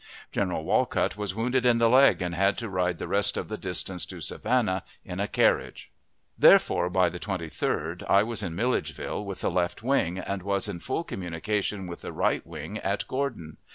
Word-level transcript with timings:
General 0.31 0.63
Walcutt 0.63 1.15
was 1.15 1.35
wounded 1.35 1.63
in 1.63 1.77
the 1.77 1.87
leg, 1.87 2.23
and 2.23 2.33
had 2.33 2.57
to 2.57 2.67
ride 2.69 2.97
the 2.97 3.07
rest 3.07 3.37
of 3.37 3.49
the 3.49 3.55
distance 3.59 4.03
to 4.07 4.19
Savannah 4.19 4.81
in 5.05 5.19
a 5.19 5.27
carriage. 5.27 5.91
Therefore, 6.39 6.89
by 6.89 7.07
the 7.07 7.19
23d, 7.19 8.01
I 8.09 8.23
was 8.23 8.41
in 8.41 8.55
Milledgeville 8.55 9.23
with 9.23 9.41
the 9.41 9.51
left 9.51 9.83
wing, 9.83 10.17
and 10.17 10.41
was 10.41 10.67
in 10.67 10.79
full 10.79 11.03
communication 11.03 11.85
with 11.85 12.01
the 12.01 12.11
right 12.13 12.43
wing 12.47 12.79
at 12.79 13.07
Gordon. 13.07 13.57